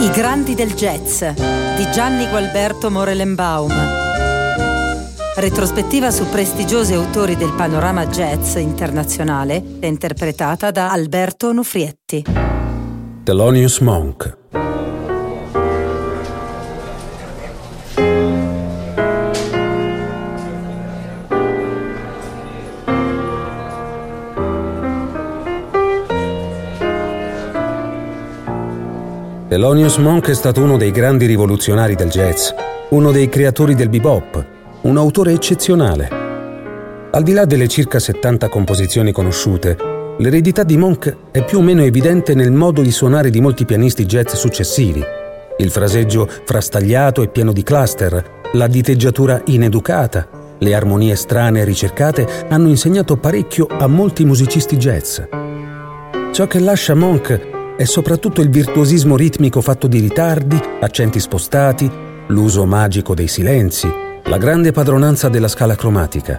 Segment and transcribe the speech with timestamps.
[0.00, 1.22] I grandi del jazz
[1.76, 3.70] di Gianni Gualberto Morelenbaum.
[5.36, 12.24] Retrospettiva su prestigiosi autori del panorama jazz internazionale, interpretata da Alberto Nufrietti.
[13.24, 14.38] Thelonious Monk
[29.50, 32.50] Thelonious Monk è stato uno dei grandi rivoluzionari del jazz,
[32.90, 34.46] uno dei creatori del bebop,
[34.82, 36.08] un autore eccezionale.
[37.10, 39.76] Al di là delle circa 70 composizioni conosciute,
[40.18, 44.06] l'eredità di Monk è più o meno evidente nel modo di suonare di molti pianisti
[44.06, 45.02] jazz successivi.
[45.58, 50.28] Il fraseggio frastagliato e pieno di cluster, la diteggiatura ineducata,
[50.58, 55.18] le armonie strane e ricercate hanno insegnato parecchio a molti musicisti jazz.
[56.30, 61.90] Ciò che lascia Monk è soprattutto il virtuosismo ritmico fatto di ritardi, accenti spostati,
[62.26, 63.90] l'uso magico dei silenzi,
[64.24, 66.38] la grande padronanza della scala cromatica.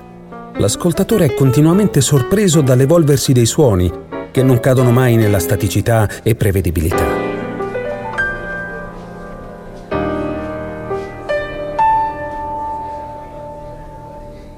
[0.58, 3.92] L'ascoltatore è continuamente sorpreso dall'evolversi dei suoni,
[4.30, 7.08] che non cadono mai nella staticità e prevedibilità.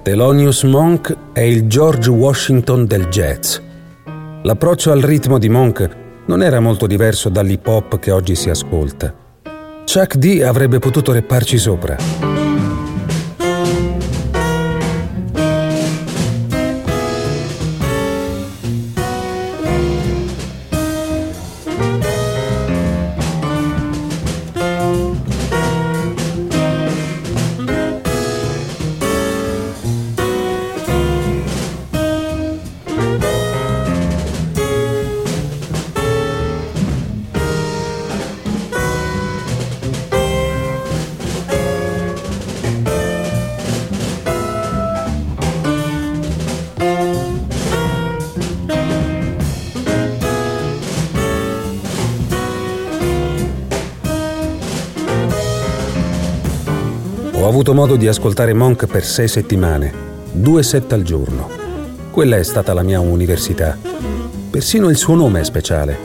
[0.01, 3.57] Thelonious Monk è il George Washington del jazz.
[4.41, 9.13] L'approccio al ritmo di Monk non era molto diverso dall'hip hop che oggi si ascolta.
[9.85, 12.42] Chuck D avrebbe potuto repparci sopra.
[57.63, 59.93] Avuto modo di ascoltare Monk per sei settimane,
[60.33, 61.49] due set al giorno.
[62.11, 63.77] Quella è stata la mia università.
[64.49, 65.97] Persino il suo nome è speciale.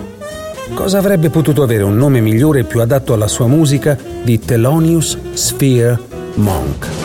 [0.73, 5.19] Cosa avrebbe potuto avere un nome migliore e più adatto alla sua musica di Thelonious
[5.33, 5.99] Sphere
[6.35, 6.98] Monk?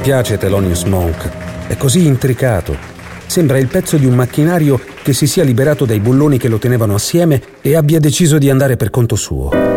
[0.00, 1.28] Piace Thelonious Monk,
[1.66, 2.76] è così intricato.
[3.26, 6.94] Sembra il pezzo di un macchinario che si sia liberato dai bulloni che lo tenevano
[6.94, 9.69] assieme e abbia deciso di andare per conto suo.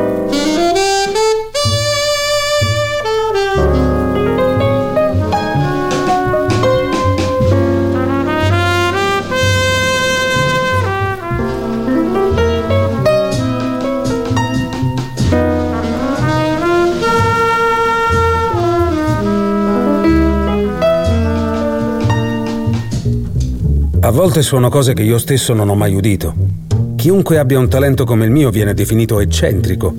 [24.04, 26.36] A volte sono cose che io stesso non ho mai udito.
[26.98, 29.96] Chiunque abbia un talento come il mio viene definito eccentrico.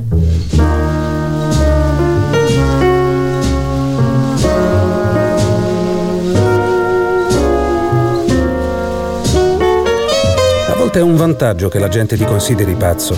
[10.69, 13.17] A volte è un vantaggio che la gente ti consideri pazzo.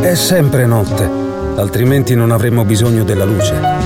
[0.00, 1.10] È sempre notte,
[1.56, 3.81] altrimenti non avremmo bisogno della luce.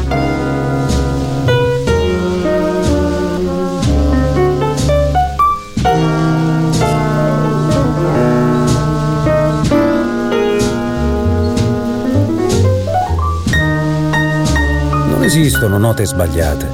[15.66, 16.68] Esistono note sbagliate.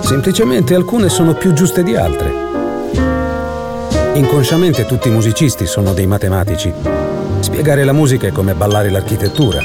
[0.00, 2.32] Semplicemente alcune sono più giuste di altre.
[4.14, 6.72] Inconsciamente tutti i musicisti sono dei matematici.
[7.40, 9.60] Spiegare la musica è come ballare l'architettura.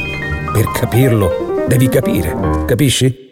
[0.51, 2.35] Per capirlo, devi capire,
[2.65, 3.30] capisci?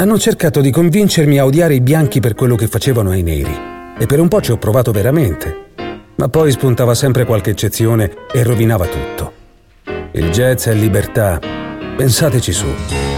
[0.00, 3.54] Hanno cercato di convincermi a odiare i bianchi per quello che facevano ai neri.
[3.98, 5.72] E per un po' ci ho provato veramente.
[6.14, 9.32] Ma poi spuntava sempre qualche eccezione e rovinava tutto.
[10.12, 11.38] Il jazz è libertà.
[11.98, 13.09] Pensateci su.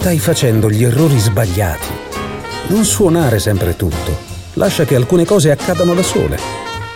[0.00, 1.88] Stai facendo gli errori sbagliati.
[2.68, 4.16] Non suonare sempre tutto.
[4.54, 6.38] Lascia che alcune cose accadano da sole.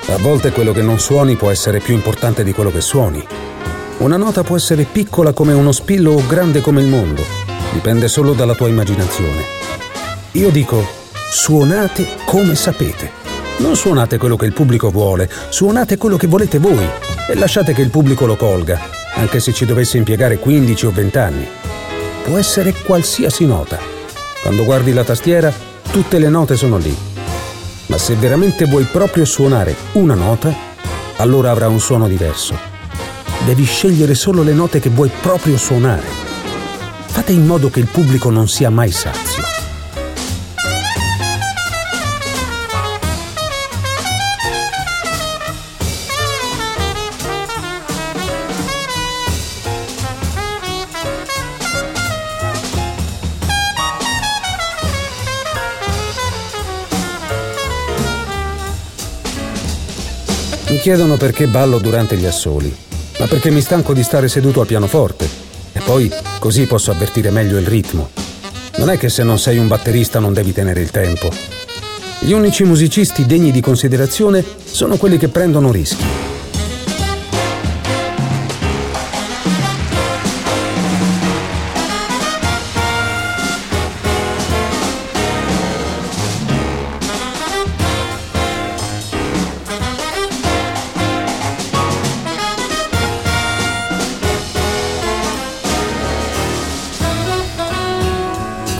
[0.06, 3.22] A volte quello che non suoni può essere più importante di quello che suoni.
[3.98, 7.22] Una nota può essere piccola come uno spillo o grande come il mondo.
[7.74, 9.42] Dipende solo dalla tua immaginazione.
[10.32, 10.82] Io dico,
[11.30, 13.10] suonate come sapete.
[13.58, 16.88] Non suonate quello che il pubblico vuole, suonate quello che volete voi
[17.28, 18.80] e lasciate che il pubblico lo colga,
[19.16, 21.48] anche se ci dovesse impiegare 15 o 20 anni
[22.24, 23.78] può essere qualsiasi nota.
[24.42, 25.52] Quando guardi la tastiera,
[25.90, 26.96] tutte le note sono lì.
[27.86, 30.52] Ma se veramente vuoi proprio suonare una nota,
[31.16, 32.58] allora avrà un suono diverso.
[33.44, 36.06] Devi scegliere solo le note che vuoi proprio suonare.
[37.06, 39.63] Fate in modo che il pubblico non sia mai sazio.
[60.84, 62.70] Chiedono perché ballo durante gli assoli,
[63.18, 65.26] ma perché mi stanco di stare seduto al pianoforte
[65.72, 68.10] e poi così posso avvertire meglio il ritmo.
[68.76, 71.30] Non è che se non sei un batterista non devi tenere il tempo.
[72.18, 76.23] Gli unici musicisti degni di considerazione sono quelli che prendono rischi.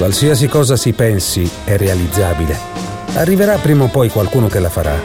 [0.05, 2.55] Qualsiasi cosa si pensi è realizzabile.
[3.15, 5.01] Arriverà prima o poi qualcuno che la farà.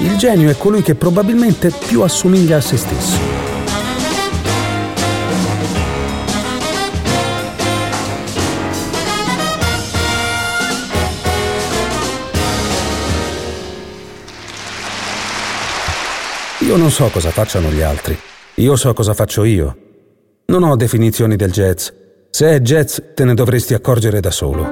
[0.00, 3.18] Il genio è colui che probabilmente più assomiglia a se stesso.
[16.58, 18.14] Io non so cosa facciano gli altri.
[18.56, 19.76] Io so cosa faccio io.
[20.48, 21.88] Non ho definizioni del jazz
[22.36, 24.68] se è jazz te ne dovresti accorgere da solo.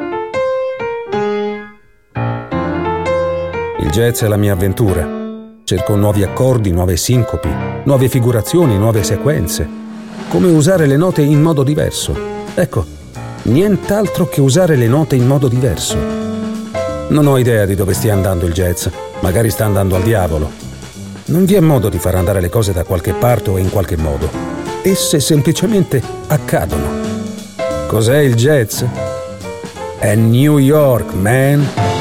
[3.81, 5.09] Il jazz è la mia avventura.
[5.65, 7.49] Cerco nuovi accordi, nuove sincopi,
[7.85, 9.67] nuove figurazioni, nuove sequenze.
[10.29, 12.15] Come usare le note in modo diverso.
[12.55, 12.85] Ecco,
[13.45, 15.97] nient'altro che usare le note in modo diverso.
[17.09, 18.89] Non ho idea di dove stia andando il jazz,
[19.21, 20.51] magari sta andando al diavolo.
[21.29, 23.97] Non vi è modo di far andare le cose da qualche parte o in qualche
[23.97, 24.29] modo.
[24.83, 27.14] Esse semplicemente accadono.
[27.95, 28.83] Cos'è il jazz?
[30.01, 31.94] È New York, man!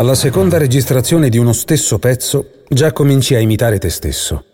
[0.00, 4.46] Alla seconda registrazione di uno stesso pezzo già cominci a imitare te stesso.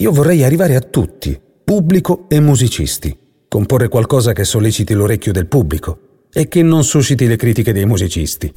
[0.00, 6.24] Io vorrei arrivare a tutti, pubblico e musicisti, comporre qualcosa che solleciti l'orecchio del pubblico
[6.32, 8.54] e che non susciti le critiche dei musicisti.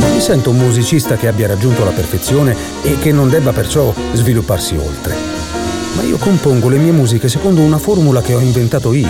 [0.00, 4.74] Mi sento un musicista che abbia raggiunto la perfezione e che non debba perciò svilupparsi
[4.74, 5.29] oltre
[5.94, 9.08] ma io compongo le mie musiche secondo una formula che ho inventato io.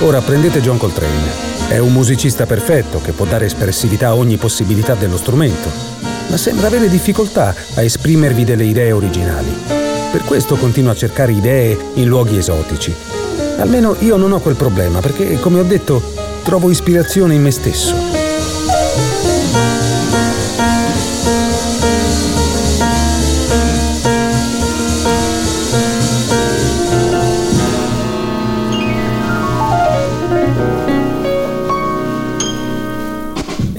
[0.00, 1.48] Ora prendete John Coltrane.
[1.68, 5.68] È un musicista perfetto che può dare espressività a ogni possibilità dello strumento,
[6.28, 9.52] ma sembra avere difficoltà a esprimervi delle idee originali.
[10.10, 12.94] Per questo continuo a cercare idee in luoghi esotici.
[13.58, 16.02] Almeno io non ho quel problema perché, come ho detto,
[16.42, 18.19] trovo ispirazione in me stesso.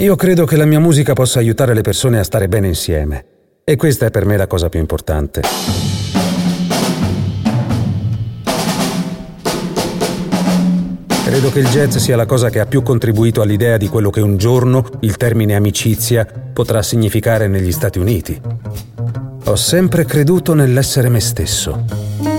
[0.02, 3.26] Io credo che la mia musica possa aiutare le persone a stare bene insieme.
[3.64, 5.42] E questa è per me la cosa più importante.
[11.24, 14.22] Credo che il jazz sia la cosa che ha più contribuito all'idea di quello che
[14.22, 18.42] un giorno il termine amicizia potrà significare negli Stati Uniti.
[19.46, 22.31] Ho sempre creduto nell'essere me stesso.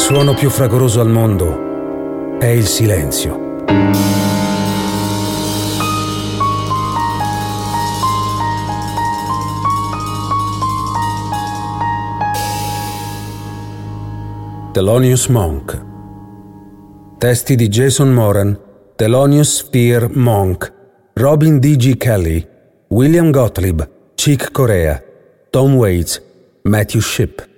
[0.00, 3.48] Suono più fragoroso al mondo è il silenzio.
[14.72, 15.84] Thelonious Monk
[17.18, 18.58] Testi di Jason Moran,
[18.96, 20.72] Thelonious Spear Monk,
[21.12, 21.98] Robin D.G.
[21.98, 22.48] Kelly,
[22.88, 25.00] William Gottlieb, Chick Corea,
[25.50, 26.22] Tom Waits,
[26.62, 27.49] Matthew Shipp.